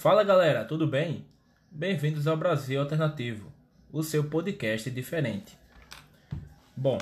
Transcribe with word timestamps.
Fala 0.00 0.24
galera, 0.24 0.64
tudo 0.64 0.86
bem? 0.86 1.26
Bem-vindos 1.70 2.26
ao 2.26 2.34
Brasil 2.34 2.80
Alternativo, 2.80 3.52
o 3.92 4.02
seu 4.02 4.24
podcast 4.24 4.90
diferente. 4.90 5.58
Bom, 6.74 6.96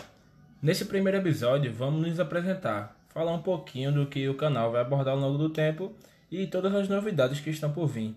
nesse 0.61 0.85
primeiro 0.85 1.19
episódio 1.19 1.73
vamos 1.73 2.05
nos 2.05 2.19
apresentar, 2.19 2.97
falar 3.09 3.33
um 3.33 3.41
pouquinho 3.41 3.93
do 3.93 4.07
que 4.07 4.29
o 4.29 4.35
canal 4.35 4.73
vai 4.73 4.81
abordar 4.81 5.15
ao 5.15 5.21
longo 5.21 5.39
do 5.39 5.49
tempo 5.49 5.93
e 6.29 6.49
todas 6.49 6.75
as 6.75 6.89
novidades 6.89 7.39
que 7.39 7.51
estão 7.51 7.71
por 7.71 7.87
vir. 7.87 8.17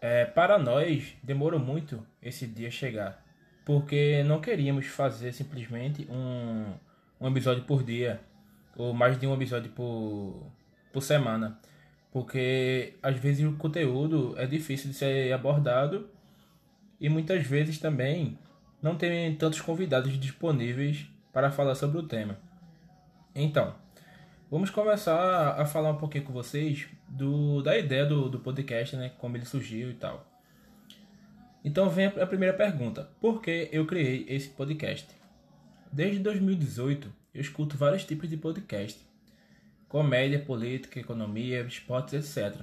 É, 0.00 0.24
para 0.24 0.58
nós, 0.58 1.16
demorou 1.22 1.58
muito 1.58 2.04
esse 2.22 2.46
dia 2.46 2.70
chegar, 2.70 3.24
porque 3.64 4.22
não 4.24 4.40
queríamos 4.40 4.86
fazer 4.86 5.32
simplesmente 5.32 6.06
um, 6.10 6.72
um 7.20 7.28
episódio 7.28 7.64
por 7.64 7.82
dia, 7.82 8.20
ou 8.76 8.92
mais 8.92 9.18
de 9.18 9.26
um 9.26 9.34
episódio 9.34 9.70
por, 9.72 10.50
por 10.92 11.02
semana 11.02 11.58
porque 12.16 12.94
às 13.02 13.18
vezes 13.18 13.46
o 13.46 13.52
conteúdo 13.56 14.34
é 14.38 14.46
difícil 14.46 14.90
de 14.90 14.96
ser 14.96 15.30
abordado 15.34 16.08
e 16.98 17.10
muitas 17.10 17.46
vezes 17.46 17.78
também 17.78 18.38
não 18.80 18.96
tem 18.96 19.36
tantos 19.36 19.60
convidados 19.60 20.18
disponíveis 20.18 21.06
para 21.30 21.50
falar 21.50 21.74
sobre 21.74 21.98
o 21.98 22.04
tema. 22.04 22.38
Então, 23.34 23.74
vamos 24.50 24.70
começar 24.70 25.60
a 25.60 25.64
falar 25.66 25.90
um 25.90 25.96
pouquinho 25.96 26.24
com 26.24 26.32
vocês 26.32 26.86
do, 27.08 27.62
da 27.62 27.76
ideia 27.76 28.04
do, 28.06 28.28
do 28.28 28.38
podcast, 28.38 28.96
né? 28.96 29.12
Como 29.18 29.36
ele 29.36 29.44
surgiu 29.44 29.90
e 29.90 29.94
tal. 29.94 30.26
Então 31.64 31.90
vem 31.90 32.06
a 32.06 32.26
primeira 32.26 32.56
pergunta: 32.56 33.10
por 33.20 33.42
que 33.42 33.68
eu 33.72 33.86
criei 33.86 34.24
esse 34.28 34.48
podcast? 34.48 35.08
Desde 35.92 36.18
2018 36.20 37.12
eu 37.34 37.40
escuto 37.40 37.76
vários 37.76 38.04
tipos 38.04 38.28
de 38.28 38.36
podcast 38.36 39.06
comédia, 39.88 40.38
política, 40.38 41.00
economia, 41.00 41.62
esportes, 41.62 42.14
etc. 42.36 42.60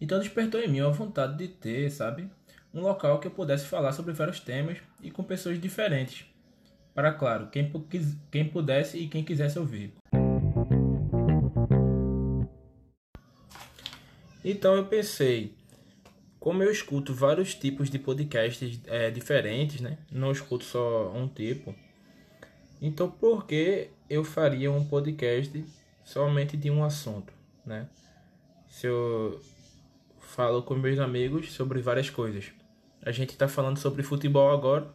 Então 0.00 0.18
despertou 0.18 0.60
em 0.60 0.68
mim 0.68 0.80
a 0.80 0.88
vontade 0.88 1.38
de 1.38 1.48
ter, 1.48 1.90
sabe, 1.90 2.28
um 2.74 2.80
local 2.80 3.18
que 3.18 3.26
eu 3.26 3.30
pudesse 3.30 3.66
falar 3.66 3.92
sobre 3.92 4.12
vários 4.12 4.40
temas 4.40 4.78
e 5.02 5.10
com 5.10 5.22
pessoas 5.22 5.60
diferentes. 5.60 6.26
Para, 6.94 7.12
claro, 7.12 7.48
quem, 7.48 7.70
quem 8.30 8.48
pudesse 8.48 8.98
e 8.98 9.06
quem 9.06 9.24
quisesse 9.24 9.58
ouvir. 9.58 9.94
Então 14.48 14.76
eu 14.76 14.86
pensei, 14.86 15.56
como 16.38 16.62
eu 16.62 16.70
escuto 16.70 17.12
vários 17.12 17.52
tipos 17.52 17.90
de 17.90 17.98
podcasts 17.98 18.80
é, 18.86 19.10
diferentes, 19.10 19.80
né? 19.80 19.98
Não 20.08 20.30
escuto 20.30 20.62
só 20.62 21.10
um 21.12 21.26
tipo. 21.26 21.74
Então 22.80 23.10
por 23.10 23.44
que 23.44 23.90
eu 24.08 24.22
faria 24.22 24.70
um 24.70 24.84
podcast 24.84 25.64
somente 26.04 26.56
de 26.56 26.70
um 26.70 26.84
assunto, 26.84 27.32
né? 27.66 27.88
Se 28.68 28.86
eu 28.86 29.42
falo 30.20 30.62
com 30.62 30.76
meus 30.76 31.00
amigos 31.00 31.50
sobre 31.50 31.82
várias 31.82 32.08
coisas. 32.08 32.52
A 33.02 33.10
gente 33.10 33.30
está 33.30 33.48
falando 33.48 33.78
sobre 33.78 34.04
futebol 34.04 34.52
agora. 34.52 34.86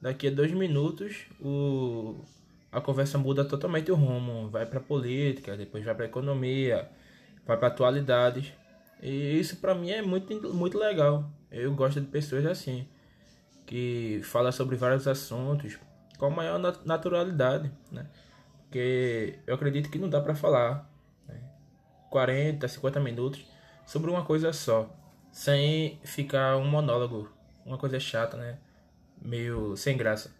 Daqui 0.00 0.28
a 0.28 0.30
dois 0.30 0.52
minutos 0.52 1.26
o, 1.40 2.20
a 2.70 2.80
conversa 2.80 3.18
muda 3.18 3.44
totalmente 3.44 3.90
o 3.90 3.96
rumo. 3.96 4.48
Vai 4.48 4.64
para 4.64 4.78
política, 4.78 5.56
depois 5.56 5.84
vai 5.84 5.92
para 5.96 6.04
economia, 6.04 6.88
vai 7.44 7.56
para 7.56 7.66
atualidades. 7.66 8.52
E 9.02 9.38
isso 9.38 9.56
para 9.56 9.74
mim 9.74 9.90
é 9.90 10.02
muito, 10.02 10.54
muito 10.54 10.78
legal. 10.78 11.30
Eu 11.50 11.74
gosto 11.74 12.00
de 12.00 12.06
pessoas 12.06 12.46
assim, 12.46 12.88
que 13.66 14.20
falam 14.24 14.52
sobre 14.52 14.76
vários 14.76 15.06
assuntos 15.06 15.78
com 16.18 16.26
a 16.26 16.30
maior 16.30 16.58
naturalidade, 16.84 17.70
né? 17.90 18.06
Porque 18.62 19.38
eu 19.46 19.54
acredito 19.54 19.90
que 19.90 19.98
não 19.98 20.08
dá 20.08 20.20
para 20.20 20.34
falar 20.34 20.90
né, 21.28 21.40
40, 22.10 22.66
50 22.66 23.00
minutos 23.00 23.44
sobre 23.86 24.10
uma 24.10 24.24
coisa 24.24 24.52
só, 24.52 24.90
sem 25.30 26.00
ficar 26.04 26.56
um 26.56 26.66
monólogo, 26.66 27.30
uma 27.64 27.78
coisa 27.78 28.00
chata, 28.00 28.36
né? 28.36 28.58
Meio 29.20 29.76
sem 29.76 29.96
graça. 29.96 30.34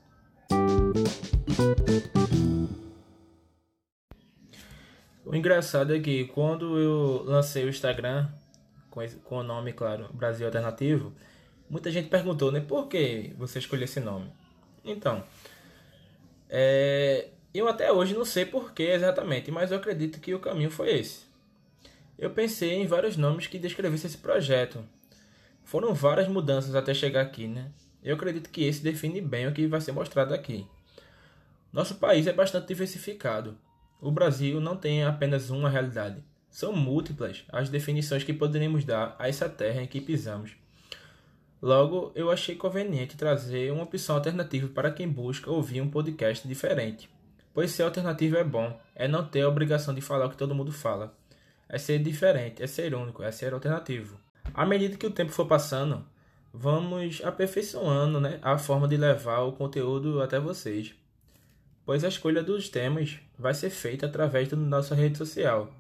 O 5.25 5.35
engraçado 5.35 5.95
é 5.95 6.01
que 6.01 6.25
quando 6.27 6.79
eu 6.79 7.25
lancei 7.25 7.65
o 7.65 7.69
Instagram, 7.69 8.29
com, 8.97 9.03
esse, 9.03 9.17
com 9.17 9.37
o 9.37 9.43
nome, 9.43 9.75
claro, 9.75 10.09
Brasil 10.15 10.47
Alternativo, 10.47 11.13
muita 11.69 11.91
gente 11.91 12.09
perguntou, 12.09 12.51
né, 12.51 12.61
por 12.61 12.89
que 12.89 13.35
você 13.37 13.59
escolheu 13.59 13.85
esse 13.85 14.01
nome? 14.01 14.33
Então, 14.83 15.23
é, 16.49 17.29
eu 17.53 17.69
até 17.69 17.93
hoje 17.93 18.15
não 18.15 18.25
sei 18.25 18.47
porquê 18.47 18.85
exatamente, 18.85 19.51
mas 19.51 19.71
eu 19.71 19.77
acredito 19.77 20.19
que 20.19 20.35
o 20.35 20.41
caminho 20.41 20.71
foi 20.71 20.99
esse. 20.99 21.27
Eu 22.19 22.31
pensei 22.31 22.73
em 22.73 22.87
vários 22.87 23.19
nomes 23.19 23.47
que 23.47 23.59
descrevessem 23.59 24.09
esse 24.09 24.17
projeto. 24.17 24.83
Foram 25.63 25.93
várias 25.93 26.27
mudanças 26.27 26.75
até 26.75 26.95
chegar 26.95 27.21
aqui, 27.21 27.47
né? 27.47 27.71
Eu 28.03 28.15
acredito 28.15 28.49
que 28.49 28.65
esse 28.65 28.83
define 28.83 29.21
bem 29.21 29.47
o 29.47 29.53
que 29.53 29.67
vai 29.67 29.83
ser 29.83 29.93
mostrado 29.93 30.33
aqui. 30.33 30.67
Nosso 31.71 31.97
país 31.97 32.27
é 32.27 32.33
bastante 32.33 32.69
diversificado. 32.69 33.59
O 34.01 34.11
Brasil 34.11 34.59
não 34.59 34.75
tem 34.75 35.05
apenas 35.05 35.51
uma 35.51 35.69
realidade. 35.69 36.25
São 36.57 36.73
múltiplas 36.73 37.45
as 37.53 37.69
definições 37.69 38.25
que 38.25 38.33
poderíamos 38.33 38.83
dar 38.83 39.15
a 39.19 39.29
essa 39.29 39.47
terra 39.47 39.83
em 39.83 39.87
que 39.87 40.01
pisamos. 40.01 40.53
Logo, 41.61 42.13
eu 42.15 42.31
achei 42.31 42.57
conveniente 42.57 43.15
trazer 43.15 43.71
uma 43.71 43.83
opção 43.83 44.17
alternativa 44.17 44.67
para 44.69 44.91
quem 44.91 45.07
busca 45.07 45.51
ouvir 45.51 45.83
um 45.83 45.91
podcast 45.91 46.49
diferente. 46.49 47.11
Pois 47.53 47.73
ser 47.73 47.83
alternativo 47.83 48.39
é 48.39 48.43
bom, 48.43 48.75
é 48.95 49.07
não 49.07 49.23
ter 49.23 49.43
a 49.43 49.49
obrigação 49.51 49.95
de 49.95 50.01
falar 50.01 50.25
o 50.25 50.31
que 50.31 50.37
todo 50.39 50.55
mundo 50.55 50.73
fala. 50.73 51.15
É 51.69 51.77
ser 51.77 51.99
diferente, 51.99 52.63
é 52.63 52.67
ser 52.67 52.95
único, 52.95 53.23
é 53.23 53.31
ser 53.31 53.53
alternativo. 53.53 54.19
À 54.55 54.65
medida 54.65 54.97
que 54.97 55.07
o 55.07 55.11
tempo 55.11 55.33
for 55.33 55.45
passando, 55.45 56.07
vamos 56.55 57.21
aperfeiçoando 57.23 58.19
né, 58.19 58.39
a 58.41 58.57
forma 58.57 58.89
de 58.89 58.97
levar 58.97 59.41
o 59.41 59.53
conteúdo 59.53 60.23
até 60.23 60.41
vocês. 60.41 60.95
Pois 61.85 62.03
a 62.03 62.09
escolha 62.09 62.43
dos 62.43 62.71
temas 62.71 63.19
vai 63.39 63.53
ser 63.53 63.69
feita 63.69 64.07
através 64.07 64.49
da 64.49 64.57
nossa 64.57 64.95
rede 64.95 65.19
social, 65.19 65.71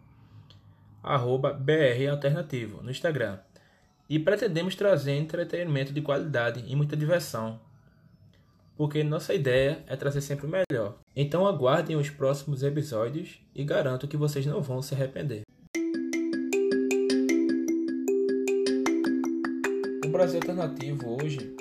arroba 1.06 1.52
BR 1.52 2.10
Alternativo, 2.10 2.82
no 2.82 2.90
Instagram. 2.90 3.38
E 4.08 4.18
pretendemos 4.18 4.74
trazer 4.74 5.12
entretenimento 5.12 5.92
de 5.92 6.02
qualidade 6.02 6.64
e 6.66 6.74
muita 6.74 6.96
diversão, 6.96 7.60
porque 8.76 9.02
nossa 9.02 9.32
ideia 9.32 9.82
é 9.86 9.96
trazer 9.96 10.20
sempre 10.20 10.46
o 10.46 10.50
melhor. 10.50 10.98
Então 11.14 11.46
aguardem 11.46 11.96
os 11.96 12.10
próximos 12.10 12.62
episódios 12.62 13.40
e 13.54 13.64
garanto 13.64 14.06
que 14.06 14.16
vocês 14.16 14.44
não 14.44 14.60
vão 14.60 14.82
se 14.82 14.94
arrepender. 14.94 15.42
O 20.04 20.08
Brasil 20.08 20.40
Alternativo 20.40 21.16
hoje 21.22 21.56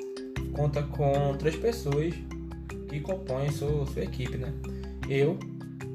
conta 0.53 0.83
com 0.83 1.35
três 1.38 1.56
pessoas 1.56 2.13
que 2.89 3.00
compõem 3.01 3.51
sua, 3.51 3.85
sua 3.88 4.03
equipe, 4.03 4.38
né? 4.38 4.53
Eu, 5.09 5.38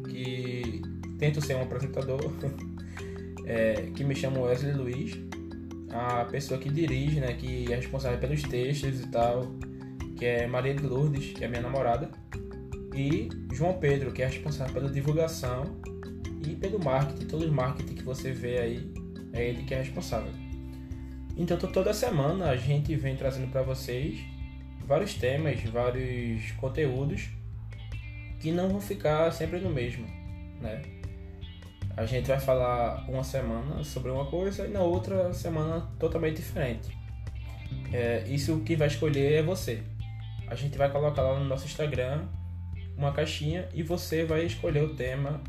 que 0.08 0.82
tento 1.18 1.40
ser 1.40 1.54
um 1.56 1.62
apresentador, 1.62 2.20
é, 3.50 3.90
que 3.96 4.04
me 4.04 4.14
chamo 4.14 4.42
Wesley 4.42 4.72
Luiz, 4.72 5.18
a 5.90 6.24
pessoa 6.24 6.60
que 6.60 6.70
dirige, 6.70 7.18
né, 7.18 7.32
que 7.32 7.70
é 7.72 7.74
responsável 7.74 8.16
pelos 8.18 8.42
textos 8.42 9.00
e 9.00 9.08
tal, 9.08 9.56
que 10.16 10.24
é 10.24 10.46
Maria 10.46 10.72
de 10.72 10.84
Lourdes, 10.84 11.32
que 11.32 11.44
é 11.44 11.48
minha 11.48 11.60
namorada, 11.60 12.08
e 12.94 13.28
João 13.52 13.72
Pedro, 13.74 14.12
que 14.12 14.22
é 14.22 14.26
responsável 14.26 14.72
pela 14.72 14.88
divulgação 14.88 15.80
e 16.46 16.54
pelo 16.54 16.78
marketing, 16.82 17.26
todo 17.26 17.44
o 17.44 17.52
marketing 17.52 17.94
que 17.94 18.04
você 18.04 18.30
vê 18.30 18.58
aí, 18.58 18.92
é 19.32 19.48
ele 19.48 19.64
que 19.64 19.74
é 19.74 19.78
responsável. 19.78 20.32
Então 21.36 21.58
toda 21.58 21.92
semana 21.92 22.50
a 22.50 22.56
gente 22.56 22.94
vem 22.94 23.16
trazendo 23.16 23.50
para 23.50 23.62
vocês 23.62 24.20
vários 24.86 25.14
temas, 25.14 25.60
vários 25.64 26.52
conteúdos 26.52 27.28
que 28.38 28.52
não 28.52 28.68
vão 28.68 28.80
ficar 28.80 29.32
sempre 29.32 29.58
no 29.58 29.70
mesmo, 29.70 30.06
né? 30.60 30.99
A 32.00 32.06
gente 32.06 32.28
vai 32.28 32.40
falar 32.40 33.04
uma 33.10 33.22
semana 33.22 33.84
sobre 33.84 34.10
uma 34.10 34.24
coisa 34.24 34.66
e 34.66 34.70
na 34.70 34.80
outra 34.80 35.34
semana 35.34 35.86
totalmente 35.98 36.36
diferente. 36.36 36.96
É, 37.92 38.24
isso 38.26 38.58
que 38.60 38.74
vai 38.74 38.88
escolher 38.88 39.34
é 39.34 39.42
você. 39.42 39.82
A 40.48 40.54
gente 40.54 40.78
vai 40.78 40.90
colocar 40.90 41.20
lá 41.20 41.38
no 41.38 41.44
nosso 41.44 41.66
Instagram 41.66 42.26
uma 42.96 43.12
caixinha 43.12 43.68
e 43.74 43.82
você 43.82 44.24
vai 44.24 44.46
escolher 44.46 44.82
o 44.82 44.94
tema 44.94 45.42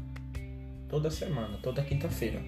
toda 0.89 1.09
semana, 1.09 1.57
toda 1.63 1.81
quinta-feira. 1.81 2.41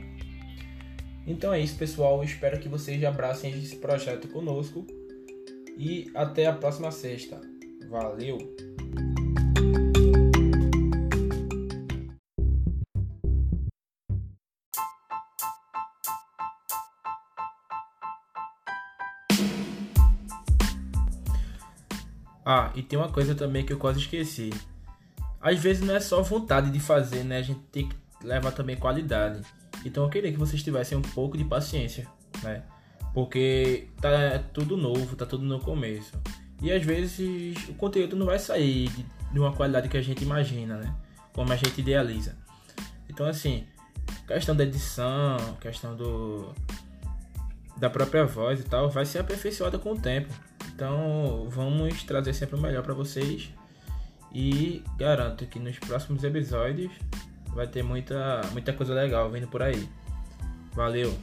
Então 1.25 1.53
é 1.53 1.61
isso, 1.61 1.77
pessoal. 1.77 2.21
espero 2.25 2.59
que 2.59 2.67
vocês 2.67 3.01
abracem 3.05 3.53
esse 3.53 3.77
projeto 3.77 4.27
conosco 4.27 4.85
e 5.77 6.11
até 6.13 6.45
a 6.45 6.51
próxima 6.51 6.91
sexta. 6.91 7.39
Valeu! 7.89 8.37
Ah, 22.45 22.71
e 22.75 22.81
tem 22.81 22.99
uma 22.99 23.09
coisa 23.09 23.33
também 23.33 23.65
que 23.65 23.71
eu 23.71 23.77
quase 23.77 23.99
esqueci. 23.99 24.49
Às 25.39 25.59
vezes 25.59 25.85
não 25.85 25.95
é 25.95 25.99
só 25.99 26.21
vontade 26.21 26.71
de 26.71 26.79
fazer, 26.79 27.23
né? 27.23 27.37
A 27.37 27.41
gente 27.41 27.59
tem 27.71 27.87
que 27.87 27.95
levar 28.23 28.51
também 28.51 28.75
qualidade. 28.75 29.41
Então 29.85 30.03
eu 30.03 30.09
queria 30.09 30.31
que 30.31 30.37
vocês 30.37 30.63
tivessem 30.63 30.97
um 30.97 31.01
pouco 31.01 31.37
de 31.37 31.43
paciência, 31.43 32.07
né? 32.41 32.63
Porque 33.13 33.87
tá 34.01 34.39
tudo 34.53 34.77
novo, 34.77 35.15
tá 35.15 35.25
tudo 35.25 35.43
no 35.43 35.59
começo. 35.59 36.11
E 36.61 36.71
às 36.71 36.83
vezes 36.83 37.57
o 37.67 37.73
conteúdo 37.73 38.15
não 38.15 38.25
vai 38.25 38.39
sair 38.39 38.89
de 39.31 39.39
uma 39.39 39.53
qualidade 39.53 39.89
que 39.89 39.97
a 39.97 40.01
gente 40.01 40.23
imagina, 40.23 40.77
né? 40.77 40.95
Como 41.33 41.51
a 41.51 41.55
gente 41.55 41.79
idealiza. 41.79 42.37
Então 43.09 43.25
assim, 43.25 43.65
questão 44.27 44.55
da 44.55 44.63
edição, 44.63 45.37
questão 45.59 45.95
do 45.95 46.53
da 47.77 47.89
própria 47.89 48.25
voz 48.25 48.61
e 48.61 48.63
tal, 48.63 48.89
vai 48.89 49.05
ser 49.05 49.19
aperfeiçoada 49.19 49.77
com 49.77 49.91
o 49.91 49.99
tempo. 49.99 50.33
Então, 50.75 51.47
vamos 51.49 52.03
trazer 52.03 52.33
sempre 52.33 52.55
o 52.55 52.61
melhor 52.61 52.83
para 52.83 52.93
vocês 52.93 53.51
e 54.33 54.83
garanto 54.97 55.45
que 55.45 55.59
nos 55.59 55.77
próximos 55.77 56.23
episódios 56.23 56.91
vai 57.49 57.67
ter 57.67 57.83
muita 57.83 58.41
muita 58.51 58.73
coisa 58.73 58.93
legal 58.93 59.29
vindo 59.29 59.47
por 59.47 59.61
aí. 59.61 59.87
Valeu. 60.73 61.13